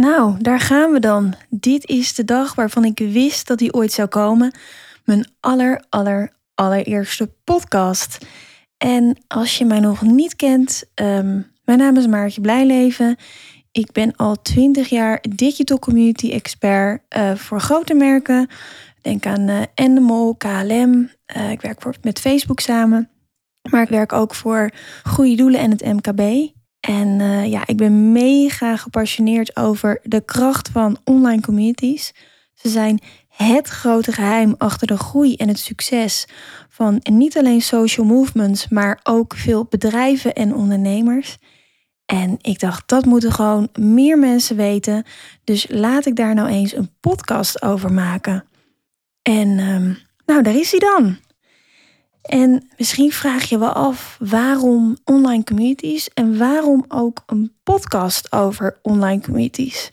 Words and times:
Nou, 0.00 0.34
daar 0.38 0.60
gaan 0.60 0.92
we 0.92 1.00
dan. 1.00 1.34
Dit 1.50 1.86
is 1.86 2.14
de 2.14 2.24
dag 2.24 2.54
waarvan 2.54 2.84
ik 2.84 2.98
wist 2.98 3.46
dat 3.46 3.58
die 3.58 3.72
ooit 3.72 3.92
zou 3.92 4.08
komen. 4.08 4.52
Mijn 5.04 5.26
aller, 5.40 5.84
aller, 5.88 6.32
allereerste 6.54 7.30
podcast. 7.44 8.18
En 8.76 9.16
als 9.26 9.58
je 9.58 9.64
mij 9.64 9.80
nog 9.80 10.02
niet 10.02 10.36
kent, 10.36 10.84
um, 10.94 11.46
mijn 11.64 11.78
naam 11.78 11.96
is 11.96 12.06
Maartje 12.06 12.40
Blijleven. 12.40 13.16
Ik 13.72 13.92
ben 13.92 14.16
al 14.16 14.42
20 14.42 14.88
jaar 14.88 15.24
digital 15.28 15.78
community 15.78 16.30
expert 16.30 17.02
uh, 17.16 17.34
voor 17.34 17.60
grote 17.60 17.94
merken. 17.94 18.48
Denk 19.02 19.26
aan 19.26 19.48
uh, 19.48 19.62
Endemol, 19.74 20.34
KLM. 20.34 21.10
Uh, 21.36 21.50
ik 21.50 21.60
werk 21.60 21.82
voor, 21.82 21.94
met 22.02 22.20
Facebook 22.20 22.60
samen. 22.60 23.10
Maar 23.70 23.82
ik 23.82 23.88
werk 23.88 24.12
ook 24.12 24.34
voor 24.34 24.70
Goede 25.02 25.34
Doelen 25.36 25.60
en 25.60 25.70
het 25.70 25.84
MKB. 25.84 26.56
En 26.80 27.08
uh, 27.20 27.46
ja, 27.46 27.66
ik 27.66 27.76
ben 27.76 28.12
mega 28.12 28.76
gepassioneerd 28.76 29.56
over 29.56 30.00
de 30.02 30.20
kracht 30.20 30.68
van 30.68 30.98
online 31.04 31.40
communities. 31.40 32.12
Ze 32.54 32.68
zijn 32.68 33.00
het 33.28 33.68
grote 33.68 34.12
geheim 34.12 34.54
achter 34.58 34.86
de 34.86 34.96
groei 34.96 35.34
en 35.34 35.48
het 35.48 35.58
succes 35.58 36.26
van 36.68 37.00
niet 37.02 37.38
alleen 37.38 37.62
social 37.62 38.06
movements, 38.06 38.68
maar 38.68 39.00
ook 39.02 39.34
veel 39.34 39.64
bedrijven 39.64 40.34
en 40.34 40.54
ondernemers. 40.54 41.38
En 42.06 42.36
ik 42.40 42.60
dacht, 42.60 42.88
dat 42.88 43.04
moeten 43.04 43.32
gewoon 43.32 43.68
meer 43.78 44.18
mensen 44.18 44.56
weten. 44.56 45.04
Dus 45.44 45.66
laat 45.70 46.06
ik 46.06 46.16
daar 46.16 46.34
nou 46.34 46.48
eens 46.48 46.74
een 46.74 46.90
podcast 47.00 47.62
over 47.62 47.92
maken. 47.92 48.44
En 49.22 49.58
um, 49.58 49.98
nou, 50.26 50.42
daar 50.42 50.56
is 50.56 50.70
hij 50.70 50.80
dan. 50.80 51.16
En 52.22 52.68
misschien 52.76 53.12
vraag 53.12 53.48
je 53.48 53.58
wel 53.58 53.72
af 53.72 54.16
waarom 54.20 54.96
online 55.04 55.44
communities 55.44 56.08
en 56.08 56.38
waarom 56.38 56.84
ook 56.88 57.22
een 57.26 57.52
podcast 57.62 58.32
over 58.32 58.78
online 58.82 59.22
communities. 59.22 59.88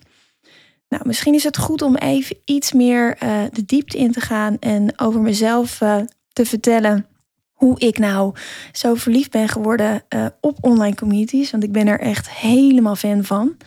Nou, 0.90 1.08
misschien 1.08 1.34
is 1.34 1.44
het 1.44 1.58
goed 1.58 1.82
om 1.82 1.96
even 1.96 2.38
iets 2.46 2.72
meer 2.72 3.24
uh, 3.24 3.44
de 3.52 3.66
diepte 3.66 3.98
in 3.98 4.12
te 4.12 4.22
gaan 4.22 4.60
en 4.60 5.00
over 5.00 5.22
mezelf 5.22 5.82
uh, 5.82 6.02
te 6.34 6.46
vertellen 6.46 7.06
hoe 7.52 7.80
ik 7.80 7.98
nou 7.98 8.36
zo 8.72 8.96
verliefd 8.96 9.32
ben 9.32 9.48
geworden 9.48 10.04
uh, 10.10 10.26
op 10.42 10.58
online 10.62 10.96
communities. 10.96 11.52
Want 11.52 11.64
ik 11.64 11.72
ben 11.72 11.88
er 11.88 12.00
echt 12.00 12.30
helemaal 12.30 12.96
fan 12.96 13.24
van. 13.24 13.58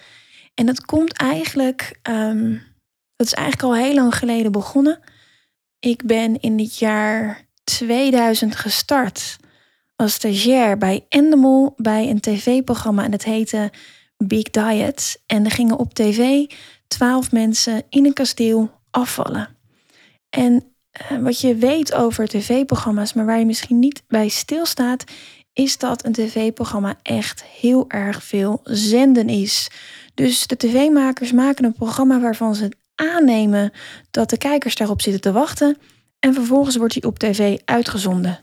En 0.54 0.66
dat 0.66 0.84
komt 0.84 1.12
eigenlijk, 1.12 1.98
um, 2.10 2.62
dat 3.16 3.26
is 3.26 3.32
eigenlijk 3.32 3.68
al 3.68 3.84
heel 3.84 3.94
lang 3.94 4.14
geleden 4.14 4.52
begonnen. 4.52 5.00
Ik 5.78 6.06
ben 6.06 6.40
in 6.40 6.56
dit 6.56 6.78
jaar 6.78 7.47
2000 7.68 8.56
gestart 8.56 9.36
als 9.96 10.12
stagiair 10.12 10.78
bij 10.78 11.04
Endemol 11.08 11.74
bij 11.76 12.08
een 12.08 12.20
tv-programma 12.20 13.04
en 13.04 13.10
dat 13.10 13.24
heette 13.24 13.70
Big 14.16 14.42
Diet. 14.42 15.22
En 15.26 15.44
er 15.44 15.50
gingen 15.50 15.78
op 15.78 15.94
tv 15.94 16.46
twaalf 16.86 17.32
mensen 17.32 17.82
in 17.88 18.06
een 18.06 18.12
kasteel 18.12 18.70
afvallen. 18.90 19.48
En 20.30 20.64
uh, 21.12 21.18
wat 21.18 21.40
je 21.40 21.54
weet 21.54 21.94
over 21.94 22.28
tv-programma's, 22.28 23.12
maar 23.12 23.26
waar 23.26 23.38
je 23.38 23.46
misschien 23.46 23.78
niet 23.78 24.02
bij 24.06 24.28
stilstaat, 24.28 25.04
is 25.52 25.78
dat 25.78 26.04
een 26.04 26.12
tv-programma 26.12 26.98
echt 27.02 27.44
heel 27.44 27.84
erg 27.88 28.22
veel 28.22 28.60
zenden 28.64 29.28
is. 29.28 29.70
Dus 30.14 30.46
de 30.46 30.56
tv-makers 30.56 31.32
maken 31.32 31.64
een 31.64 31.72
programma 31.72 32.20
waarvan 32.20 32.54
ze 32.54 32.72
aannemen 32.94 33.72
dat 34.10 34.30
de 34.30 34.38
kijkers 34.38 34.74
daarop 34.74 35.00
zitten 35.00 35.20
te 35.20 35.32
wachten. 35.32 35.76
En 36.20 36.34
vervolgens 36.34 36.76
wordt 36.76 36.94
hij 36.94 37.02
op 37.02 37.18
tv 37.18 37.58
uitgezonden. 37.64 38.40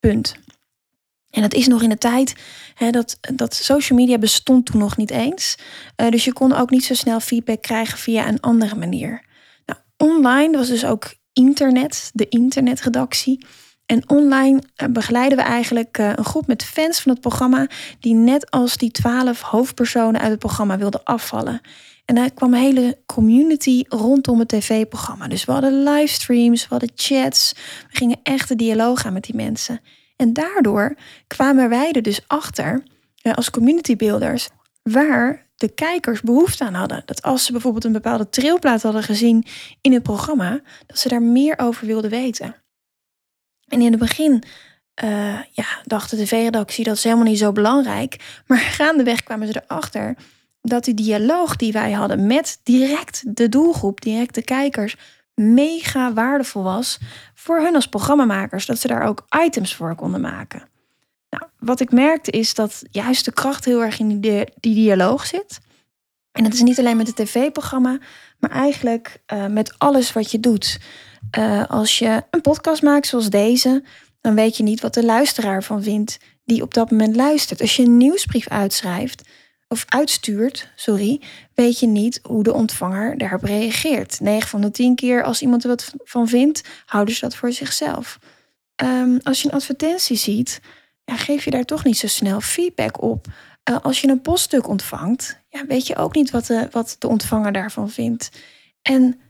Punt. 0.00 0.36
En 1.30 1.42
dat 1.42 1.54
is 1.54 1.66
nog 1.66 1.82
in 1.82 1.88
de 1.88 1.98
tijd 1.98 2.34
hè, 2.74 2.90
dat, 2.90 3.18
dat 3.34 3.54
social 3.54 3.98
media 3.98 4.18
bestond 4.18 4.66
toen 4.66 4.80
nog 4.80 4.96
niet 4.96 5.10
eens. 5.10 5.56
Uh, 5.96 6.08
dus 6.08 6.24
je 6.24 6.32
kon 6.32 6.52
ook 6.52 6.70
niet 6.70 6.84
zo 6.84 6.94
snel 6.94 7.20
feedback 7.20 7.62
krijgen 7.62 7.98
via 7.98 8.28
een 8.28 8.40
andere 8.40 8.74
manier. 8.74 9.24
Nou, 9.66 9.80
online 9.96 10.56
was 10.56 10.68
dus 10.68 10.84
ook 10.84 11.14
internet, 11.32 12.10
de 12.12 12.28
internetredactie. 12.28 13.46
En 13.86 14.08
online 14.08 14.62
uh, 14.82 14.88
begeleiden 14.88 15.38
we 15.38 15.44
eigenlijk 15.44 15.98
uh, 15.98 16.12
een 16.14 16.24
groep 16.24 16.46
met 16.46 16.64
fans 16.64 17.00
van 17.00 17.12
het 17.12 17.20
programma... 17.20 17.66
die 18.00 18.14
net 18.14 18.50
als 18.50 18.76
die 18.76 18.90
twaalf 18.90 19.40
hoofdpersonen 19.40 20.20
uit 20.20 20.30
het 20.30 20.38
programma 20.38 20.78
wilden 20.78 21.04
afvallen. 21.04 21.60
En 22.04 22.14
daar 22.14 22.30
kwam 22.30 22.54
een 22.54 22.60
hele 22.60 22.98
community 23.06 23.84
rondom 23.88 24.38
het 24.38 24.48
tv-programma. 24.48 25.28
Dus 25.28 25.44
we 25.44 25.52
hadden 25.52 25.82
livestreams, 25.82 26.62
we 26.62 26.68
hadden 26.68 26.92
chats. 26.94 27.52
We 27.90 27.96
gingen 27.96 28.20
echt 28.22 28.48
de 28.48 28.56
dialoog 28.56 29.06
aan 29.06 29.12
met 29.12 29.24
die 29.24 29.36
mensen. 29.36 29.80
En 30.16 30.32
daardoor 30.32 30.96
kwamen 31.26 31.68
wij 31.68 31.92
er 31.92 32.02
dus 32.02 32.20
achter, 32.26 32.82
als 33.22 33.50
community 33.50 33.96
builders, 33.96 34.48
waar 34.82 35.50
de 35.56 35.74
kijkers 35.74 36.20
behoefte 36.20 36.64
aan 36.64 36.74
hadden. 36.74 37.02
Dat 37.06 37.22
als 37.22 37.44
ze 37.44 37.52
bijvoorbeeld 37.52 37.84
een 37.84 37.92
bepaalde 37.92 38.28
trilplaat 38.28 38.82
hadden 38.82 39.02
gezien 39.02 39.44
in 39.80 39.92
het 39.92 40.02
programma, 40.02 40.60
dat 40.86 40.98
ze 40.98 41.08
daar 41.08 41.22
meer 41.22 41.58
over 41.58 41.86
wilden 41.86 42.10
weten. 42.10 42.54
En 43.66 43.80
in 43.80 43.90
het 43.90 44.00
begin 44.00 44.42
uh, 45.04 45.40
ja, 45.50 45.66
dacht 45.84 46.10
de 46.10 46.16
tv-redactie 46.16 46.84
dat 46.84 46.96
is 46.96 47.04
helemaal 47.04 47.24
niet 47.24 47.38
zo 47.38 47.52
belangrijk. 47.52 48.42
Maar 48.46 48.58
gaandeweg 48.58 49.22
kwamen 49.22 49.46
ze 49.46 49.62
erachter 49.64 50.16
dat 50.62 50.84
die 50.84 50.94
dialoog 50.94 51.56
die 51.56 51.72
wij 51.72 51.92
hadden 51.92 52.26
met 52.26 52.60
direct 52.62 53.36
de 53.36 53.48
doelgroep, 53.48 54.00
direct 54.00 54.34
de 54.34 54.42
kijkers, 54.42 54.96
mega 55.34 56.12
waardevol 56.12 56.62
was 56.62 56.98
voor 57.34 57.60
hun 57.60 57.74
als 57.74 57.88
programmamakers. 57.88 58.66
Dat 58.66 58.78
ze 58.78 58.88
daar 58.88 59.02
ook 59.02 59.26
items 59.44 59.74
voor 59.74 59.94
konden 59.94 60.20
maken. 60.20 60.62
Nou, 61.30 61.44
wat 61.58 61.80
ik 61.80 61.92
merkte 61.92 62.30
is 62.30 62.54
dat 62.54 62.82
juist 62.90 63.24
de 63.24 63.32
kracht 63.32 63.64
heel 63.64 63.82
erg 63.82 63.98
in 63.98 64.20
die, 64.20 64.44
die 64.60 64.74
dialoog 64.74 65.26
zit. 65.26 65.60
En 66.32 66.44
dat 66.44 66.52
is 66.52 66.62
niet 66.62 66.78
alleen 66.78 66.96
met 66.96 67.06
het 67.06 67.16
tv-programma, 67.16 67.98
maar 68.38 68.50
eigenlijk 68.50 69.22
uh, 69.32 69.46
met 69.46 69.78
alles 69.78 70.12
wat 70.12 70.30
je 70.30 70.40
doet. 70.40 70.80
Uh, 71.38 71.64
als 71.68 71.98
je 71.98 72.24
een 72.30 72.40
podcast 72.40 72.82
maakt 72.82 73.06
zoals 73.06 73.30
deze, 73.30 73.84
dan 74.20 74.34
weet 74.34 74.56
je 74.56 74.62
niet 74.62 74.80
wat 74.80 74.94
de 74.94 75.04
luisteraar 75.04 75.62
van 75.62 75.82
vindt 75.82 76.18
die 76.44 76.62
op 76.62 76.74
dat 76.74 76.90
moment 76.90 77.16
luistert. 77.16 77.60
Als 77.60 77.76
je 77.76 77.82
een 77.82 77.96
nieuwsbrief 77.96 78.48
uitschrijft, 78.48 79.22
of 79.72 79.84
uitstuurt, 79.88 80.68
sorry, 80.76 81.20
weet 81.54 81.78
je 81.78 81.86
niet 81.86 82.20
hoe 82.22 82.42
de 82.42 82.52
ontvanger 82.52 83.18
daarop 83.18 83.42
reageert. 83.42 84.20
9 84.20 84.48
van 84.48 84.60
de 84.60 84.70
10 84.70 84.94
keer 84.94 85.22
als 85.22 85.42
iemand 85.42 85.62
er 85.62 85.68
wat 85.68 85.92
van 86.04 86.28
vindt, 86.28 86.62
houden 86.86 87.14
ze 87.14 87.20
dat 87.20 87.36
voor 87.36 87.52
zichzelf. 87.52 88.18
Um, 88.82 89.20
als 89.22 89.42
je 89.42 89.48
een 89.48 89.54
advertentie 89.54 90.16
ziet, 90.16 90.60
geef 91.04 91.44
je 91.44 91.50
daar 91.50 91.64
toch 91.64 91.84
niet 91.84 91.98
zo 91.98 92.06
snel 92.06 92.40
feedback 92.40 93.02
op. 93.02 93.26
Uh, 93.70 93.76
als 93.82 94.00
je 94.00 94.08
een 94.08 94.20
poststuk 94.20 94.68
ontvangt, 94.68 95.40
ja, 95.48 95.66
weet 95.66 95.86
je 95.86 95.96
ook 95.96 96.14
niet 96.14 96.30
wat 96.30 96.46
de, 96.46 96.68
wat 96.70 96.96
de 96.98 97.08
ontvanger 97.08 97.52
daarvan 97.52 97.90
vindt. 97.90 98.30
En 98.82 99.20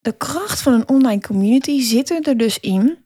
de 0.00 0.16
kracht 0.16 0.60
van 0.60 0.72
een 0.72 0.88
online 0.88 1.20
community 1.20 1.82
zit 1.82 2.26
er 2.26 2.36
dus 2.36 2.58
in 2.60 2.98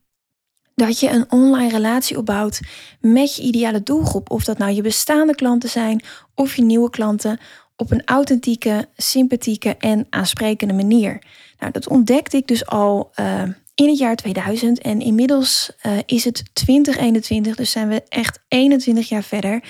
dat 0.74 1.00
je 1.00 1.10
een 1.10 1.32
online 1.32 1.70
relatie 1.70 2.18
opbouwt 2.18 2.60
met 3.00 3.36
je 3.36 3.42
ideale 3.42 3.82
doelgroep. 3.82 4.30
Of 4.30 4.44
dat 4.44 4.58
nou 4.58 4.72
je 4.72 4.82
bestaande 4.82 5.34
klanten 5.34 5.68
zijn 5.68 6.02
of 6.34 6.54
je 6.56 6.62
nieuwe 6.62 6.90
klanten. 6.90 7.40
Op 7.76 7.90
een 7.90 8.04
authentieke, 8.04 8.88
sympathieke 8.96 9.76
en 9.76 10.06
aansprekende 10.10 10.74
manier. 10.74 11.22
Nou, 11.58 11.72
dat 11.72 11.88
ontdekte 11.88 12.36
ik 12.36 12.46
dus 12.46 12.66
al 12.66 13.10
uh, 13.20 13.42
in 13.74 13.88
het 13.88 13.98
jaar 13.98 14.16
2000. 14.16 14.78
En 14.78 15.00
inmiddels 15.00 15.70
uh, 15.86 15.92
is 16.06 16.24
het 16.24 16.44
2021, 16.52 17.56
dus 17.56 17.70
zijn 17.70 17.88
we 17.88 18.02
echt 18.08 18.38
21 18.48 19.08
jaar 19.08 19.22
verder. 19.22 19.62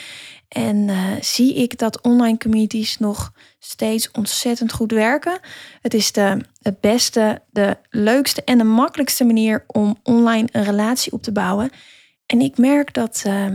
En 0.53 0.89
uh, 0.89 1.11
zie 1.21 1.55
ik 1.55 1.79
dat 1.79 2.01
online 2.01 2.39
communities 2.39 2.99
nog 2.99 3.33
steeds 3.59 4.11
ontzettend 4.11 4.73
goed 4.73 4.93
werken. 4.93 5.39
Het 5.81 5.95
is 5.95 6.13
de, 6.13 6.37
het 6.63 6.81
beste, 6.81 7.43
de 7.51 7.77
leukste 7.91 8.45
en 8.45 8.59
de 8.59 8.65
makkelijkste 8.65 9.25
manier 9.25 9.65
om 9.67 9.97
online 10.03 10.49
een 10.53 10.65
relatie 10.65 11.13
op 11.13 11.23
te 11.23 11.33
bouwen. 11.33 11.71
En 12.27 12.41
ik 12.41 12.59
merk 12.59 12.95
dat, 12.95 13.23
uh, 13.27 13.47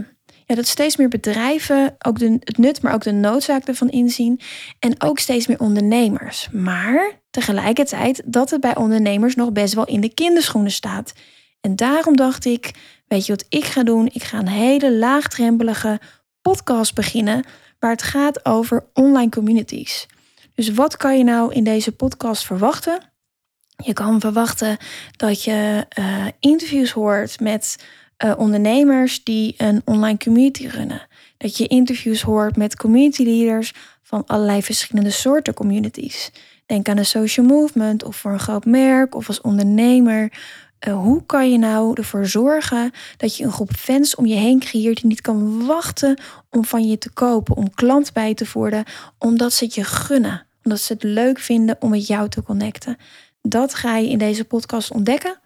ja, 0.46 0.56
dat 0.56 0.68
steeds 0.68 0.98
meer 0.98 1.08
bedrijven 1.08 1.96
ook 2.00 2.20
de, 2.20 2.38
het 2.40 2.58
nut, 2.58 2.82
maar 2.82 2.94
ook 2.94 3.04
de 3.04 3.12
noodzaak 3.12 3.64
ervan 3.64 3.90
inzien. 3.90 4.40
En 4.80 5.02
ook 5.02 5.20
steeds 5.20 5.48
meer 5.48 5.60
ondernemers. 5.60 6.50
Maar 6.52 7.20
tegelijkertijd 7.30 8.22
dat 8.26 8.50
het 8.50 8.62
bij 8.62 8.76
ondernemers 8.76 9.36
nog 9.36 9.52
best 9.52 9.74
wel 9.74 9.86
in 9.86 10.02
de 10.02 10.14
kinderschoenen 10.14 10.72
staat. 10.72 11.14
En 11.62 11.76
daarom 11.76 12.16
dacht 12.16 12.46
ik, 12.46 12.72
weet 13.08 13.26
je 13.26 13.32
wat 13.32 13.46
ik 13.50 13.66
ga 13.66 13.84
doen? 13.84 14.10
Ik 14.14 14.24
ga 14.24 14.38
een 14.38 14.48
hele 14.48 14.94
laagdrempelige 14.94 16.00
podcast 16.48 16.94
beginnen 16.94 17.46
waar 17.80 17.92
het 17.92 18.02
gaat 18.02 18.46
over 18.46 18.86
online 18.94 19.30
communities. 19.30 20.06
Dus 20.56 20.70
wat 20.74 20.98
kan 20.98 21.18
je 21.18 21.24
nou 21.24 21.54
in 21.54 21.64
deze 21.64 21.92
podcast 21.92 22.46
verwachten? 22.46 23.00
Je 23.84 23.94
kan 23.94 24.20
verwachten 24.20 24.78
dat 25.16 25.44
je 25.44 25.86
uh, 26.00 26.26
interviews 26.40 26.92
hoort 26.92 27.40
met 27.40 27.86
uh, 28.26 28.34
ondernemers 28.38 29.24
die 29.24 29.54
een 29.58 29.82
online 29.86 30.18
community 30.18 30.68
runnen. 30.68 31.08
Dat 31.38 31.58
je 31.58 31.68
interviews 31.68 32.22
hoort 32.22 32.58
met 32.58 32.76
community 32.76 33.24
leaders 33.24 33.74
van 34.02 34.24
allerlei 34.26 34.64
verschillende 34.64 35.12
soorten 35.12 35.54
communities. 35.54 36.32
Denk 36.66 36.90
aan 36.90 36.98
een 36.98 37.06
social 37.06 37.46
movement 37.46 38.04
of 38.04 38.16
voor 38.16 38.32
een 38.32 38.40
groot 38.40 38.66
merk 38.66 39.16
of 39.16 39.28
als 39.28 39.42
ondernemer. 39.42 40.32
Uh, 40.88 40.94
hoe 40.94 41.26
kan 41.26 41.52
je 41.52 41.58
nou 41.58 41.94
ervoor 41.94 42.26
zorgen 42.26 42.92
dat 43.18 43.38
je 43.38 43.44
een 43.44 43.52
groep 43.52 43.72
fans 43.72 44.16
om 44.16 44.26
je 44.26 44.36
heen 44.36 44.60
creëert 44.60 44.98
die 44.98 45.08
niet 45.08 45.22
kan 45.22 45.66
wachten 45.66 46.22
om 46.50 46.66
van 46.66 46.88
je 46.88 46.98
te 46.98 47.10
kopen, 47.10 47.56
om 47.56 47.74
klant 47.74 48.14
bij 48.14 48.34
te 48.34 48.46
worden, 48.54 48.84
omdat 49.18 49.54
ze 49.54 49.64
het 49.64 49.76
je 49.76 49.84
gunnen, 49.84 50.46
omdat 50.64 50.80
ze 50.80 50.94
het 50.94 51.04
leuk 51.04 51.40
vinden 51.40 51.78
om 51.80 51.90
met 51.90 52.08
jou 52.08 52.30
te 52.30 52.44
connecten. 52.44 52.98
Dat 53.42 53.74
ga 53.74 53.98
je 53.98 54.10
in 54.10 54.18
deze 54.18 54.46
podcast 54.46 54.92
ontdekken. 54.92 55.40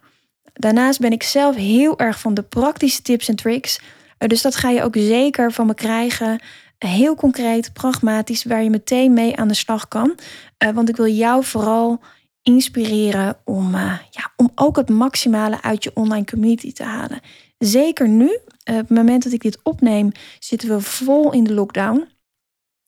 Daarnaast 0.52 1.00
ben 1.00 1.12
ik 1.12 1.22
zelf 1.22 1.56
heel 1.56 1.98
erg 1.98 2.20
van 2.20 2.34
de 2.34 2.42
praktische 2.42 3.02
tips 3.02 3.28
en 3.28 3.36
tricks. 3.36 3.80
Uh, 4.18 4.28
dus 4.28 4.42
dat 4.42 4.56
ga 4.56 4.70
je 4.70 4.82
ook 4.82 4.96
zeker 4.96 5.52
van 5.52 5.66
me 5.66 5.74
krijgen 5.74 6.40
heel 6.78 7.14
concreet, 7.14 7.72
pragmatisch, 7.72 8.44
waar 8.44 8.62
je 8.62 8.70
meteen 8.70 9.12
mee 9.12 9.36
aan 9.36 9.48
de 9.48 9.54
slag 9.54 9.88
kan. 9.88 10.18
Uh, 10.64 10.70
want 10.70 10.88
ik 10.88 10.96
wil 10.96 11.08
jou 11.08 11.44
vooral 11.44 12.00
inspireren 12.42 13.36
om, 13.44 13.74
uh, 13.74 13.98
ja, 14.10 14.32
om 14.36 14.50
ook 14.54 14.76
het 14.76 14.88
maximale 14.88 15.62
uit 15.62 15.84
je 15.84 15.90
online 15.94 16.24
community 16.24 16.72
te 16.72 16.84
halen. 16.84 17.20
Zeker 17.58 18.08
nu, 18.08 18.26
uh, 18.26 18.34
op 18.64 18.88
het 18.88 18.88
moment 18.88 19.22
dat 19.22 19.32
ik 19.32 19.42
dit 19.42 19.58
opneem, 19.62 20.12
zitten 20.38 20.68
we 20.68 20.80
vol 20.80 21.32
in 21.32 21.44
de 21.44 21.54
lockdown. 21.54 22.08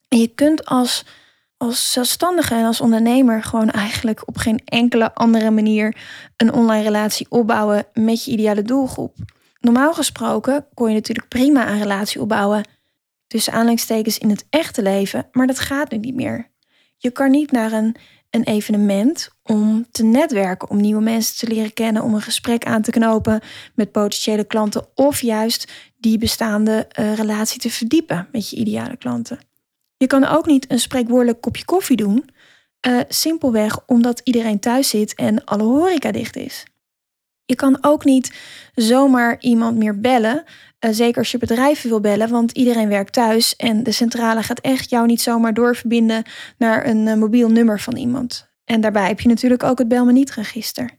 En 0.08 0.18
je 0.18 0.28
kunt 0.28 0.64
als, 0.64 1.04
als 1.56 1.92
zelfstandige 1.92 2.54
en 2.54 2.64
als 2.64 2.80
ondernemer 2.80 3.42
gewoon 3.42 3.70
eigenlijk 3.70 4.28
op 4.28 4.36
geen 4.36 4.60
enkele 4.64 5.14
andere 5.14 5.50
manier 5.50 5.96
een 6.36 6.52
online 6.52 6.82
relatie 6.82 7.26
opbouwen 7.28 7.86
met 7.92 8.24
je 8.24 8.30
ideale 8.30 8.62
doelgroep. 8.62 9.16
Normaal 9.60 9.94
gesproken 9.94 10.66
kon 10.74 10.88
je 10.88 10.94
natuurlijk 10.94 11.28
prima 11.28 11.68
een 11.68 11.78
relatie 11.78 12.20
opbouwen 12.20 12.64
tussen 13.26 13.52
aanleidingstekens 13.52 14.18
in 14.18 14.30
het 14.30 14.46
echte 14.50 14.82
leven, 14.82 15.28
maar 15.32 15.46
dat 15.46 15.58
gaat 15.58 15.90
nu 15.90 15.98
niet 15.98 16.14
meer. 16.14 16.50
Je 16.96 17.10
kan 17.10 17.30
niet 17.30 17.50
naar 17.50 17.72
een, 17.72 17.96
een 18.34 18.44
evenement 18.44 19.30
om 19.42 19.86
te 19.90 20.04
netwerken, 20.04 20.70
om 20.70 20.80
nieuwe 20.80 21.02
mensen 21.02 21.36
te 21.36 21.54
leren 21.54 21.72
kennen, 21.72 22.02
om 22.02 22.14
een 22.14 22.20
gesprek 22.20 22.64
aan 22.64 22.82
te 22.82 22.90
knopen 22.90 23.40
met 23.74 23.92
potentiële 23.92 24.44
klanten 24.44 24.86
of 24.94 25.20
juist 25.20 25.72
die 25.96 26.18
bestaande 26.18 26.88
uh, 26.98 27.14
relatie 27.14 27.60
te 27.60 27.70
verdiepen 27.70 28.28
met 28.32 28.50
je 28.50 28.56
ideale 28.56 28.96
klanten. 28.96 29.38
Je 29.96 30.06
kan 30.06 30.24
ook 30.24 30.46
niet 30.46 30.70
een 30.70 30.78
spreekwoordelijk 30.78 31.40
kopje 31.40 31.64
koffie 31.64 31.96
doen, 31.96 32.30
uh, 32.86 33.00
simpelweg 33.08 33.86
omdat 33.86 34.20
iedereen 34.24 34.60
thuis 34.60 34.88
zit 34.88 35.14
en 35.14 35.44
alle 35.44 35.62
horeca 35.62 36.12
dicht 36.12 36.36
is. 36.36 36.64
Je 37.46 37.54
kan 37.54 37.78
ook 37.80 38.04
niet 38.04 38.32
zomaar 38.74 39.36
iemand 39.40 39.76
meer 39.76 40.00
bellen 40.00 40.44
eh, 40.84 40.90
zeker 40.92 41.18
als 41.18 41.30
je 41.30 41.38
bedrijven 41.38 41.88
wil 41.88 42.00
bellen, 42.00 42.30
want 42.30 42.52
iedereen 42.52 42.88
werkt 42.88 43.12
thuis 43.12 43.56
en 43.56 43.82
de 43.82 43.92
centrale 43.92 44.42
gaat 44.42 44.60
echt 44.60 44.90
jou 44.90 45.06
niet 45.06 45.20
zomaar 45.20 45.54
doorverbinden 45.54 46.22
naar 46.58 46.86
een 46.86 47.06
uh, 47.06 47.14
mobiel 47.14 47.48
nummer 47.48 47.80
van 47.80 47.96
iemand. 47.96 48.48
En 48.64 48.80
daarbij 48.80 49.06
heb 49.06 49.20
je 49.20 49.28
natuurlijk 49.28 49.62
ook 49.62 49.78
het 49.78 49.88
bel 49.88 50.04
me 50.04 50.12
niet 50.12 50.30
register. 50.30 50.90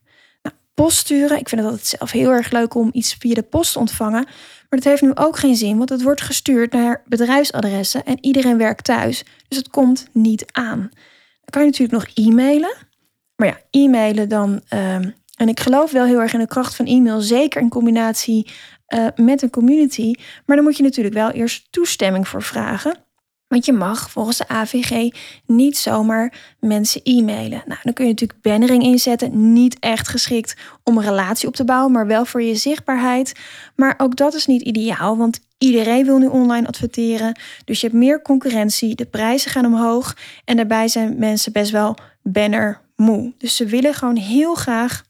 Nou, 0.42 0.56
post 0.74 0.98
sturen, 0.98 1.40
ik 1.40 1.50
vind 1.50 1.62
het 1.62 1.70
altijd 1.70 1.88
zelf 1.88 2.12
heel 2.12 2.32
erg 2.32 2.52
leuk 2.52 2.74
om 2.74 2.90
iets 2.92 3.14
via 3.14 3.34
de 3.34 3.42
post 3.42 3.74
te 3.74 3.80
ontvangen, 3.80 4.24
maar 4.70 4.80
dat 4.80 4.84
heeft 4.84 5.02
nu 5.02 5.12
ook 5.16 5.38
geen 5.38 5.56
zin, 5.56 5.78
want 5.78 5.90
het 5.90 6.02
wordt 6.02 6.22
gestuurd 6.22 6.72
naar 6.72 7.04
bedrijfsadressen 7.08 8.06
en 8.06 8.18
iedereen 8.22 8.58
werkt 8.58 8.84
thuis, 8.84 9.24
dus 9.48 9.58
het 9.58 9.70
komt 9.70 10.08
niet 10.12 10.46
aan. 10.52 10.80
Dan 10.80 11.50
kan 11.50 11.62
je 11.62 11.68
natuurlijk 11.68 12.06
nog 12.06 12.26
e-mailen, 12.28 12.76
maar 13.36 13.48
ja, 13.48 13.58
e-mailen 13.70 14.30
dan. 14.30 14.62
Uh, 14.74 14.98
en 15.36 15.50
ik 15.50 15.60
geloof 15.60 15.92
wel 15.92 16.06
heel 16.06 16.22
erg 16.22 16.34
in 16.34 16.40
de 16.40 16.48
kracht 16.48 16.76
van 16.76 16.86
e-mail, 16.86 17.22
zeker 17.22 17.62
in 17.62 17.70
combinatie 17.70 18.52
uh, 18.88 19.08
met 19.16 19.42
een 19.42 19.50
community. 19.50 20.14
Maar 20.46 20.56
dan 20.56 20.66
moet 20.66 20.78
je 20.78 20.84
natuurlijk 20.84 21.16
wel 21.16 21.32
eerst 21.32 21.68
toestemming 21.72 22.28
voor 22.28 22.44
vragen. 22.44 22.98
Want 23.48 23.66
je 23.66 23.74
mag 23.74 24.12
volgens 24.12 24.38
de 24.38 24.48
AVG 24.48 25.12
niet 25.46 25.78
zomaar 25.78 26.56
mensen 26.60 27.02
e-mailen. 27.04 27.64
Nou, 27.66 27.80
dan 27.84 27.94
kun 27.94 28.06
je 28.06 28.12
natuurlijk 28.12 28.42
bannering 28.42 28.84
inzetten. 28.84 29.54
Niet 29.54 29.80
echt 29.80 30.08
geschikt 30.08 30.56
om 30.84 30.98
een 30.98 31.04
relatie 31.04 31.48
op 31.48 31.56
te 31.56 31.66
bouwen, 31.66 31.92
maar 31.92 32.08
wel 32.08 32.26
voor 32.26 32.42
je 32.42 32.56
zichtbaarheid. 32.56 33.34
Maar 33.76 33.94
ook 33.98 34.16
dat 34.16 34.34
is 34.34 34.46
niet 34.46 34.62
ideaal, 34.62 35.18
want 35.18 35.40
iedereen 35.58 36.06
wil 36.06 36.18
nu 36.18 36.28
online 36.28 36.68
adverteren. 36.68 37.40
Dus 37.66 37.82
je 37.82 37.88
hebt 37.88 38.00
meer 38.00 38.22
concurrentie, 38.22 38.96
de 38.96 39.06
prijzen 39.06 39.52
gaan 39.52 39.66
omhoog. 39.66 40.18
En 40.46 40.56
daarbij 40.56 40.88
zijn 40.88 41.20
mensen 41.20 41.52
best 41.52 41.72
wel 41.72 41.98
banner 42.24 42.82
moe. 42.96 43.34
Dus 43.38 43.56
ze 43.56 43.66
willen 43.66 43.94
gewoon 43.94 44.18
heel 44.18 44.56
graag 44.56 45.04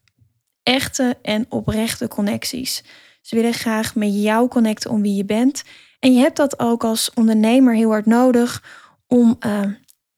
echte 0.66 1.18
en 1.22 1.46
oprechte 1.50 2.08
connecties. 2.08 2.84
Ze 3.22 3.36
willen 3.36 3.54
graag 3.54 3.96
met 3.96 4.22
jou 4.22 4.48
connecten 4.48 4.92
om 4.92 5.02
wie 5.02 5.16
je 5.16 5.26
bent. 5.26 5.64
En 6.00 6.14
je 6.14 6.20
hebt 6.20 6.38
dat 6.38 6.60
ook 6.60 6.84
als 6.84 7.12
ondernemer 7.14 7.76
heel 7.76 7.90
hard 7.90 8.06
nodig 8.06 8.64
om, 9.08 9.38
uh, 9.46 9.62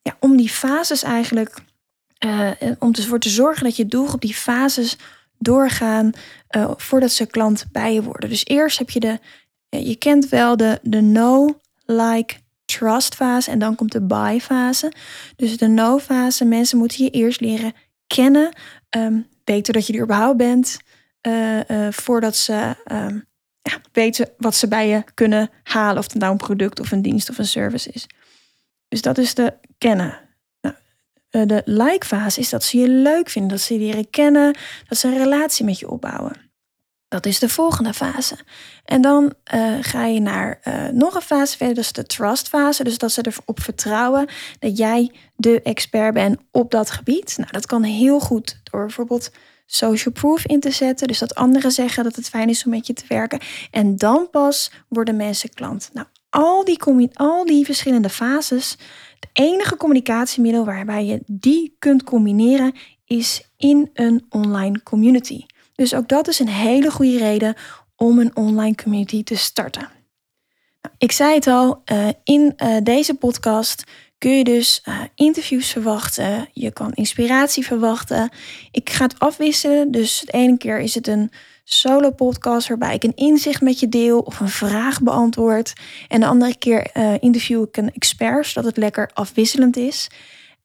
ja, 0.02 0.18
om 0.20 0.38
die 0.38 0.50
fases 0.50 1.04
eigenlijk, 1.04 1.60
uh, 2.26 2.52
om 2.80 2.94
ervoor 2.94 3.20
te 3.20 3.30
zorgen 3.30 3.64
dat 3.64 3.76
je 3.76 3.86
doelgroep 3.86 4.22
die 4.22 4.34
fases 4.34 4.98
doorgaan 5.38 6.12
uh, 6.56 6.72
voordat 6.76 7.12
ze 7.12 7.26
klant 7.26 7.66
bij 7.72 7.94
je 7.94 8.04
worden. 8.04 8.30
Dus 8.30 8.46
eerst 8.46 8.78
heb 8.78 8.90
je 8.90 9.00
de, 9.00 9.20
je 9.70 9.96
kent 9.96 10.30
wel 10.30 10.58
de, 10.58 10.80
de 10.82 11.02
no, 11.02 11.60
like, 11.86 12.36
trust 12.66 13.16
fase 13.16 13.52
en 13.52 13.60
dan 13.60 13.76
komt 13.76 13.92
de 13.92 14.02
buy 14.02 14.40
fase. 14.40 14.92
Dus 15.36 15.58
de 15.58 15.68
no 15.68 16.00
fase, 16.00 16.46
mensen 16.46 16.78
moeten 16.78 17.04
je 17.04 17.10
eerst 17.10 17.42
leren 17.42 17.74
kennen, 18.08 18.56
um, 18.98 19.28
weten 19.48 19.74
dat 19.74 19.88
je 19.88 19.94
er 19.94 20.04
überhaupt 20.04 20.38
bent, 20.38 20.78
uh, 21.28 21.60
uh, 21.70 21.88
voordat 21.92 22.36
ze 22.36 22.76
um, 22.92 23.26
ja, 23.62 23.82
weten 23.92 24.30
wat 24.38 24.56
ze 24.56 24.68
bij 24.68 24.88
je 24.88 25.04
kunnen 25.14 25.50
halen. 25.64 25.98
Of 25.98 26.04
het 26.04 26.22
nou 26.22 26.32
een 26.32 26.38
product 26.38 26.80
of 26.80 26.92
een 26.92 27.02
dienst 27.02 27.30
of 27.30 27.38
een 27.38 27.46
service 27.46 27.92
is. 27.92 28.06
Dus 28.88 29.02
dat 29.02 29.18
is 29.18 29.34
de 29.34 29.54
kennen. 29.78 30.20
Nou, 30.62 30.76
uh, 31.32 31.46
de 31.46 31.62
like-fase 31.66 32.40
is 32.40 32.50
dat 32.50 32.64
ze 32.64 32.78
je 32.78 32.90
leuk 32.90 33.30
vinden, 33.30 33.52
dat 33.52 33.62
ze 33.62 33.74
je 33.74 33.80
leren 33.80 34.10
kennen, 34.10 34.58
dat 34.88 34.98
ze 34.98 35.08
een 35.08 35.18
relatie 35.18 35.66
met 35.66 35.80
je 35.80 35.90
opbouwen. 35.90 36.47
Dat 37.10 37.26
is 37.26 37.40
de 37.40 37.50
volgende 37.50 37.94
fase. 37.94 38.38
En 38.86 39.02
dan 39.02 39.34
uh, 39.54 39.78
ga 39.82 40.06
je 40.06 40.20
naar 40.20 40.60
uh, 40.64 40.88
nog 40.88 41.16
een 41.16 41.22
fase 41.22 41.58
verder, 41.58 41.78
is 41.78 41.92
de 41.92 42.06
trust 42.06 42.48
fase. 42.48 42.84
Dus 42.84 42.98
dat 42.98 43.12
ze 43.12 43.26
erop 43.26 43.62
vertrouwen 43.62 44.28
dat 44.60 44.78
jij 44.78 45.12
de 45.36 45.62
expert 45.62 46.14
bent 46.14 46.40
op 46.52 46.72
dat 46.72 46.92
gebied. 46.92 47.38
Nou, 47.38 47.52
dat 47.52 47.66
kan 47.66 47.84
heel 47.84 48.20
goed 48.20 48.60
door 48.64 48.86
bijvoorbeeld 48.86 49.32
social 49.66 50.14
proof 50.14 50.46
in 50.46 50.60
te 50.60 50.72
zetten. 50.72 51.08
Dus 51.08 51.20
dat 51.20 51.36
anderen 51.36 51.72
zeggen 51.72 52.04
dat 52.04 52.16
het 52.16 52.30
fijn 52.30 52.50
is 52.50 52.66
om 52.66 52.72
met 52.72 52.88
je 52.88 52.94
te 52.94 53.06
werken. 53.08 53.40
En 53.72 53.98
dan 53.98 54.30
pas 54.32 54.72
worden 54.88 55.16
mensen 55.16 55.54
klant. 55.54 55.90
Nou, 55.94 56.08
al 56.30 56.64
die, 56.64 57.10
al 57.14 57.46
die 57.46 57.66
verschillende 57.66 58.10
fases. 58.10 58.78
Het 59.20 59.30
enige 59.34 59.78
communicatiemiddel 59.78 60.66
waarbij 60.66 61.06
je 61.06 61.22
die 61.26 61.76
kunt 61.80 62.04
combineren 62.04 62.74
is 63.06 63.50
in 63.58 63.90
een 63.94 64.26
online 64.30 64.84
community. 64.84 65.46
Dus 65.78 65.94
ook 65.94 66.08
dat 66.08 66.28
is 66.28 66.40
een 66.40 66.48
hele 66.48 66.92
goede 66.92 67.18
reden 67.18 67.56
om 67.96 68.20
een 68.20 68.36
online 68.36 68.76
community 68.76 69.24
te 69.24 69.36
starten. 69.36 69.90
Nou, 70.82 70.96
ik 70.98 71.12
zei 71.12 71.34
het 71.34 71.48
al, 71.48 71.82
uh, 71.92 72.08
in 72.24 72.54
uh, 72.58 72.78
deze 72.84 73.14
podcast 73.14 73.84
kun 74.18 74.38
je 74.38 74.44
dus 74.44 74.82
uh, 74.86 75.02
interviews 75.16 75.70
verwachten. 75.70 76.50
Je 76.54 76.72
kan 76.72 76.94
inspiratie 76.94 77.66
verwachten. 77.66 78.30
Ik 78.72 78.90
ga 78.90 79.04
het 79.04 79.20
afwisselen. 79.20 79.92
Dus 79.92 80.24
de 80.26 80.32
ene 80.32 80.58
keer 80.58 80.80
is 80.80 80.96
het 80.96 81.08
een 81.08 81.32
solo 81.64 82.12
podcast 82.12 82.68
waarbij 82.68 82.96
ik 82.96 83.04
een 83.04 83.16
inzicht 83.16 83.62
met 83.62 83.80
je 83.80 83.90
deel 83.90 84.20
of 84.20 84.40
een 84.40 84.50
vraag 84.50 85.02
beantwoord. 85.02 85.74
En 86.08 86.20
de 86.20 86.28
andere 86.28 86.58
keer 86.58 86.90
interview 87.20 87.62
ik 87.62 87.78
een 87.78 87.94
expert, 87.94 88.48
zodat 88.48 88.66
het 88.70 88.78
lekker 88.78 89.12
afwisselend 89.14 89.78
is. 89.78 90.08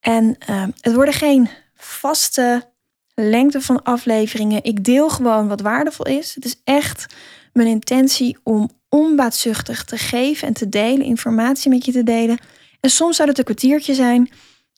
En 0.01 0.37
het 0.81 0.95
worden 0.95 1.15
geen 1.15 1.49
vaste 1.75 2.72
lengte 3.15 3.61
van 3.61 3.83
afleveringen. 3.83 4.65
Ik 4.65 4.85
deel 4.85 5.11
gewoon 5.11 5.49
wat 5.49 5.61
waardevol 5.61 6.07
is. 6.07 6.35
Het 6.35 6.45
is 6.45 6.61
echt 6.65 7.15
mijn 7.53 7.69
intentie 7.69 8.39
om 8.43 8.71
onbaatzuchtig 8.89 9.85
te 9.85 9.97
geven 9.97 10.49
en 10.49 10.55
te 10.55 10.69
delen, 10.69 11.07
informatie 11.07 11.71
met 11.71 11.85
je 11.85 11.93
te 11.93 12.03
delen 12.03 12.39
en 12.83 12.91
soms 12.91 13.17
zou 13.17 13.29
het 13.29 13.39
een 13.39 13.45
kwartiertje 13.45 13.95
zijn. 13.95 14.31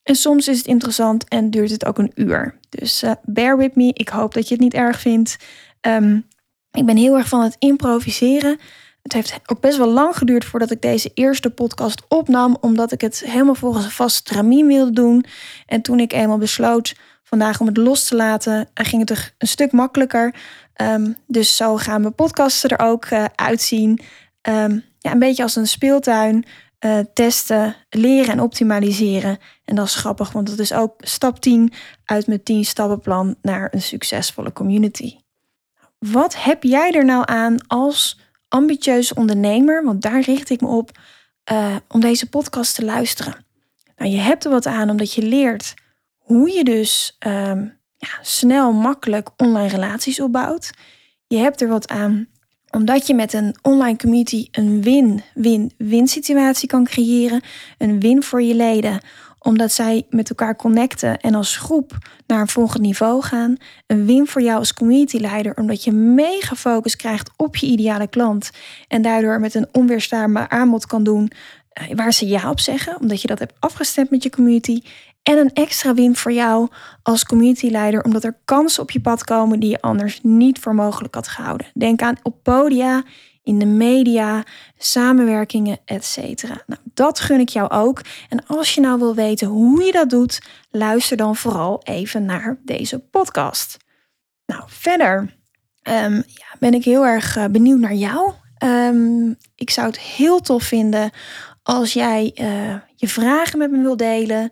En 0.02 0.14
soms 0.14 0.48
is 0.48 0.58
het 0.58 0.66
interessant 0.66 1.28
en 1.28 1.50
duurt 1.50 1.70
het 1.70 1.84
ook 1.84 1.98
een 1.98 2.12
uur. 2.14 2.58
Dus 2.68 3.02
uh, 3.02 3.12
bear 3.22 3.56
with 3.56 3.74
me. 3.74 3.90
Ik 3.92 4.08
hoop 4.08 4.34
dat 4.34 4.48
je 4.48 4.54
het 4.54 4.62
niet 4.62 4.74
erg 4.74 5.00
vindt. 5.00 5.36
Um, 5.80 6.26
ik 6.70 6.86
ben 6.86 6.96
heel 6.96 7.16
erg 7.16 7.28
van 7.28 7.42
het 7.42 7.56
improviseren. 7.58 8.58
Het 9.04 9.12
heeft 9.12 9.40
ook 9.46 9.60
best 9.60 9.76
wel 9.76 9.92
lang 9.92 10.16
geduurd 10.16 10.44
voordat 10.44 10.70
ik 10.70 10.82
deze 10.82 11.10
eerste 11.14 11.50
podcast 11.50 12.02
opnam, 12.08 12.56
omdat 12.60 12.92
ik 12.92 13.00
het 13.00 13.20
helemaal 13.20 13.54
volgens 13.54 13.84
een 13.84 13.90
vast 13.90 14.16
stramien 14.16 14.66
wilde 14.66 14.92
doen. 14.92 15.24
En 15.66 15.82
toen 15.82 16.00
ik 16.00 16.12
eenmaal 16.12 16.38
besloot 16.38 16.94
vandaag 17.22 17.60
om 17.60 17.66
het 17.66 17.76
los 17.76 18.04
te 18.04 18.16
laten, 18.16 18.68
eh, 18.74 18.86
ging 18.86 19.00
het 19.00 19.10
er 19.10 19.34
een 19.38 19.48
stuk 19.48 19.72
makkelijker. 19.72 20.34
Um, 20.82 21.16
dus 21.26 21.56
zo 21.56 21.76
gaan 21.76 22.00
mijn 22.00 22.14
podcasts 22.14 22.64
er 22.64 22.78
ook 22.78 23.10
uh, 23.10 23.24
uitzien. 23.34 24.00
ehm, 24.40 24.78
ja, 24.98 25.12
een 25.12 25.18
beetje 25.18 25.42
als 25.42 25.56
een 25.56 25.66
speeltuin. 25.66 26.44
Uh, 26.80 26.98
testen, 27.14 27.76
leren 27.90 28.32
en 28.32 28.40
optimaliseren. 28.40 29.38
En 29.64 29.74
dat 29.74 29.86
is 29.86 29.94
grappig, 29.94 30.32
want 30.32 30.48
dat 30.48 30.58
is 30.58 30.72
ook 30.72 30.94
stap 30.98 31.40
10 31.40 31.72
uit 32.04 32.26
mijn 32.26 32.42
10 32.42 32.64
stappenplan 32.64 33.36
naar 33.42 33.68
een 33.70 33.82
succesvolle 33.82 34.52
community. 34.52 35.16
Wat 35.98 36.42
heb 36.42 36.62
jij 36.62 36.92
er 36.92 37.04
nou 37.04 37.22
aan 37.26 37.66
als 37.66 38.23
ambitieuze 38.54 39.14
ondernemer, 39.14 39.84
want 39.84 40.02
daar 40.02 40.20
richt 40.20 40.50
ik 40.50 40.60
me 40.60 40.68
op, 40.68 40.98
uh, 41.52 41.76
om 41.88 42.00
deze 42.00 42.28
podcast 42.28 42.74
te 42.74 42.84
luisteren? 42.84 43.44
Nou, 43.96 44.10
je 44.10 44.18
hebt 44.18 44.44
er 44.44 44.50
wat 44.50 44.66
aan 44.66 44.90
omdat 44.90 45.12
je 45.12 45.22
leert 45.22 45.74
hoe 46.18 46.50
je 46.50 46.64
dus 46.64 47.16
um, 47.26 47.78
ja, 47.96 48.18
snel, 48.22 48.72
makkelijk 48.72 49.30
online 49.36 49.68
relaties 49.68 50.20
opbouwt. 50.20 50.70
Je 51.26 51.36
hebt 51.36 51.60
er 51.60 51.68
wat 51.68 51.88
aan 51.88 52.28
omdat 52.70 53.06
je 53.06 53.14
met 53.14 53.32
een 53.32 53.56
online 53.62 53.96
community 53.96 54.48
een 54.50 54.82
win-win-win 54.82 56.08
situatie 56.08 56.68
kan 56.68 56.84
creëren. 56.84 57.42
Een 57.78 58.00
win 58.00 58.22
voor 58.22 58.42
je 58.42 58.54
leden, 58.54 59.00
omdat 59.44 59.72
zij 59.72 60.06
met 60.10 60.28
elkaar 60.28 60.56
connecten 60.56 61.20
en 61.20 61.34
als 61.34 61.56
groep 61.56 61.98
naar 62.26 62.40
een 62.40 62.48
volgend 62.48 62.82
niveau 62.82 63.22
gaan. 63.22 63.56
Een 63.86 64.06
win 64.06 64.26
voor 64.26 64.42
jou 64.42 64.58
als 64.58 64.74
communityleider, 64.74 65.56
omdat 65.56 65.84
je 65.84 65.92
mega 65.92 66.54
focus 66.54 66.96
krijgt 66.96 67.30
op 67.36 67.56
je 67.56 67.66
ideale 67.66 68.08
klant. 68.08 68.50
En 68.88 69.02
daardoor 69.02 69.40
met 69.40 69.54
een 69.54 69.68
onweerstaanbaar 69.72 70.48
aanbod 70.48 70.86
kan 70.86 71.04
doen 71.04 71.30
eh, 71.68 71.94
waar 71.94 72.12
ze 72.12 72.26
ja 72.26 72.50
op 72.50 72.60
zeggen, 72.60 73.00
omdat 73.00 73.20
je 73.20 73.28
dat 73.28 73.38
hebt 73.38 73.54
afgestemd 73.58 74.10
met 74.10 74.22
je 74.22 74.30
community. 74.30 74.80
En 75.22 75.38
een 75.38 75.52
extra 75.52 75.94
win 75.94 76.16
voor 76.16 76.32
jou 76.32 76.68
als 77.02 77.24
communityleider, 77.24 78.04
omdat 78.04 78.24
er 78.24 78.36
kansen 78.44 78.82
op 78.82 78.90
je 78.90 79.00
pad 79.00 79.24
komen 79.24 79.60
die 79.60 79.70
je 79.70 79.80
anders 79.80 80.20
niet 80.22 80.58
voor 80.58 80.74
mogelijk 80.74 81.14
had 81.14 81.28
gehouden. 81.28 81.66
Denk 81.74 82.02
aan 82.02 82.16
op 82.22 82.42
podia, 82.42 83.02
in 83.44 83.58
de 83.58 83.66
media, 83.66 84.44
samenwerkingen, 84.78 85.78
etc. 85.84 86.42
Nou, 86.42 86.80
dat 86.94 87.20
gun 87.20 87.40
ik 87.40 87.48
jou 87.48 87.70
ook. 87.70 88.00
En 88.28 88.46
als 88.46 88.74
je 88.74 88.80
nou 88.80 88.98
wil 88.98 89.14
weten 89.14 89.46
hoe 89.46 89.82
je 89.82 89.92
dat 89.92 90.10
doet, 90.10 90.42
luister 90.70 91.16
dan 91.16 91.36
vooral 91.36 91.80
even 91.82 92.24
naar 92.24 92.58
deze 92.64 92.98
podcast. 92.98 93.76
Nou, 94.46 94.62
verder 94.66 95.36
ehm, 95.82 96.14
ja, 96.14 96.46
ben 96.58 96.74
ik 96.74 96.84
heel 96.84 97.06
erg 97.06 97.36
eh, 97.36 97.44
benieuwd 97.46 97.80
naar 97.80 97.94
jou. 97.94 98.32
Ehm, 98.58 99.32
ik 99.54 99.70
zou 99.70 99.86
het 99.86 99.98
heel 99.98 100.40
tof 100.40 100.62
vinden 100.62 101.10
als 101.62 101.92
jij 101.92 102.32
uh, 102.40 102.74
je 102.96 103.08
vragen 103.08 103.58
met 103.58 103.70
me 103.70 103.82
wil 103.82 103.96
delen. 103.96 104.50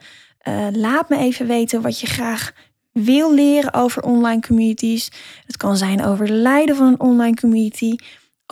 Uh, 0.49 0.67
laat 0.73 1.09
me 1.09 1.17
even 1.17 1.47
weten 1.47 1.83
wat 1.83 2.01
je 2.01 2.07
graag 2.07 2.53
wil 2.93 3.35
leren 3.35 3.75
over 3.75 4.03
online 4.03 4.41
communities. 4.41 5.11
Het 5.47 5.57
kan 5.57 5.77
zijn 5.77 6.05
over 6.05 6.27
het 6.27 6.35
leiden 6.35 6.77
van 6.77 6.87
een 6.87 7.01
online 7.01 7.37
community, 7.37 7.97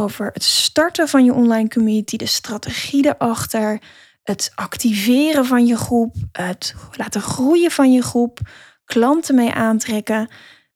over 0.01 0.31
het 0.33 0.45
starten 0.45 1.09
van 1.09 1.25
je 1.25 1.33
online 1.33 1.69
community, 1.69 2.17
de 2.17 2.27
strategie 2.27 3.07
erachter, 3.07 3.81
het 4.23 4.53
activeren 4.55 5.45
van 5.45 5.67
je 5.67 5.77
groep, 5.77 6.15
het 6.33 6.75
laten 6.97 7.21
groeien 7.21 7.71
van 7.71 7.93
je 7.93 8.03
groep, 8.03 8.39
klanten 8.85 9.35
mee 9.35 9.53
aantrekken. 9.53 10.29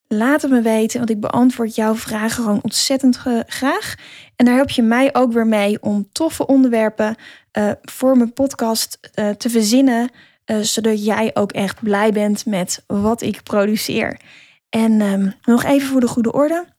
Laat 0.08 0.42
het 0.42 0.50
me 0.50 0.60
weten, 0.60 0.98
want 0.98 1.10
ik 1.10 1.20
beantwoord 1.20 1.74
jouw 1.74 1.94
vragen 1.94 2.30
gewoon 2.42 2.62
ontzettend 2.62 3.16
graag. 3.46 3.94
En 4.36 4.44
daar 4.44 4.54
help 4.54 4.70
je 4.70 4.82
mij 4.82 5.14
ook 5.14 5.32
weer 5.32 5.46
mee 5.46 5.82
om 5.82 6.08
toffe 6.12 6.46
onderwerpen 6.46 7.16
uh, 7.58 7.70
voor 7.82 8.16
mijn 8.16 8.32
podcast 8.32 8.98
uh, 9.14 9.30
te 9.30 9.50
verzinnen. 9.50 10.10
Uh, 10.46 10.60
zodat 10.60 11.04
jij 11.04 11.30
ook 11.34 11.52
echt 11.52 11.82
blij 11.82 12.12
bent 12.12 12.46
met 12.46 12.84
wat 12.86 13.22
ik 13.22 13.42
produceer. 13.42 14.20
En 14.68 15.00
um, 15.00 15.34
nog 15.42 15.64
even 15.64 15.88
voor 15.88 16.00
de 16.00 16.08
goede 16.08 16.32
orde. 16.32 16.73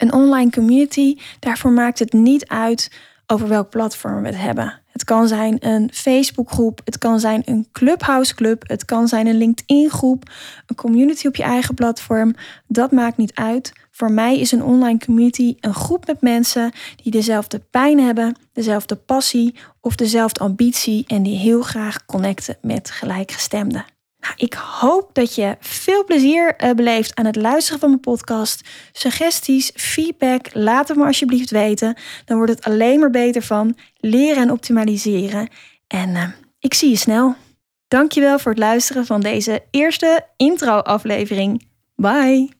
Een 0.00 0.12
online 0.12 0.50
community, 0.50 1.16
daarvoor 1.38 1.70
maakt 1.70 1.98
het 1.98 2.12
niet 2.12 2.48
uit 2.48 2.90
over 3.26 3.48
welk 3.48 3.70
platform 3.70 4.22
we 4.22 4.28
het 4.28 4.38
hebben. 4.38 4.80
Het 4.92 5.04
kan 5.04 5.28
zijn 5.28 5.56
een 5.60 5.90
Facebookgroep, 5.92 6.80
het 6.84 6.98
kan 6.98 7.20
zijn 7.20 7.42
een 7.44 7.68
Clubhouse 7.72 8.34
club, 8.34 8.68
het 8.68 8.84
kan 8.84 9.08
zijn 9.08 9.26
een 9.26 9.36
LinkedIn 9.36 9.90
groep, 9.90 10.30
een 10.66 10.76
community 10.76 11.26
op 11.26 11.36
je 11.36 11.42
eigen 11.42 11.74
platform. 11.74 12.34
Dat 12.66 12.92
maakt 12.92 13.16
niet 13.16 13.34
uit. 13.34 13.72
Voor 13.90 14.12
mij 14.12 14.38
is 14.38 14.52
een 14.52 14.64
online 14.64 14.98
community 14.98 15.56
een 15.60 15.74
groep 15.74 16.06
met 16.06 16.20
mensen 16.20 16.72
die 17.02 17.12
dezelfde 17.12 17.58
pijn 17.70 18.00
hebben, 18.00 18.36
dezelfde 18.52 18.94
passie 18.96 19.54
of 19.80 19.94
dezelfde 19.94 20.40
ambitie 20.40 21.04
en 21.06 21.22
die 21.22 21.36
heel 21.36 21.62
graag 21.62 22.06
connecten 22.06 22.56
met 22.62 22.90
gelijkgestemden. 22.90 23.84
Nou, 24.20 24.34
ik 24.36 24.54
hoop 24.54 25.10
dat 25.12 25.34
je 25.34 25.56
veel 25.60 26.04
plezier 26.04 26.54
uh, 26.64 26.70
beleeft 26.70 27.14
aan 27.14 27.24
het 27.24 27.36
luisteren 27.36 27.80
van 27.80 27.88
mijn 27.88 28.00
podcast. 28.00 28.68
Suggesties, 28.92 29.70
feedback, 29.74 30.46
laat 30.52 30.88
het 30.88 30.96
me 30.96 31.04
alsjeblieft 31.04 31.50
weten. 31.50 31.96
Dan 32.24 32.36
wordt 32.36 32.52
het 32.52 32.64
alleen 32.64 33.00
maar 33.00 33.10
beter 33.10 33.42
van 33.42 33.76
leren 33.96 34.42
en 34.42 34.50
optimaliseren. 34.50 35.48
En 35.86 36.08
uh, 36.08 36.28
ik 36.58 36.74
zie 36.74 36.90
je 36.90 36.96
snel. 36.96 37.34
Dankjewel 37.88 38.38
voor 38.38 38.50
het 38.50 38.60
luisteren 38.60 39.06
van 39.06 39.20
deze 39.20 39.62
eerste 39.70 40.26
intro-aflevering. 40.36 41.68
Bye! 41.94 42.59